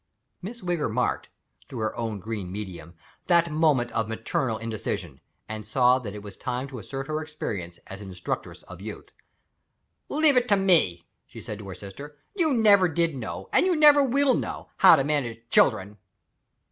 Miss 0.41 0.61
Wigger 0.61 0.91
marked 0.91 1.29
(through 1.69 1.81
her 1.81 1.95
own 1.95 2.17
green 2.19 2.51
medium) 2.51 2.95
that 3.27 3.51
moment 3.51 3.91
of 3.91 4.07
maternal 4.09 4.57
indecision 4.57 5.21
and 5.47 5.63
saw 5.63 5.99
that 5.99 6.15
it 6.15 6.23
was 6.23 6.35
time 6.35 6.67
to 6.69 6.79
assert 6.79 7.05
her 7.05 7.21
experience 7.21 7.77
as 7.85 8.01
an 8.01 8.09
instructress 8.09 8.63
of 8.63 8.81
youth. 8.81 9.11
"Leave 10.09 10.37
it 10.37 10.47
to 10.49 10.55
me," 10.57 11.05
she 11.27 11.39
said 11.39 11.59
to 11.59 11.67
her 11.69 11.75
sister. 11.75 12.17
"You 12.35 12.51
never 12.51 12.87
did 12.87 13.15
know, 13.15 13.47
and 13.53 13.63
you 13.63 13.75
never 13.75 14.01
will 14.03 14.33
know, 14.33 14.69
how 14.77 14.95
to 14.95 15.03
manage 15.03 15.47
children." 15.51 15.99